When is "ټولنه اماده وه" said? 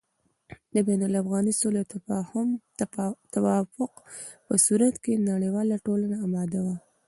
5.85-6.75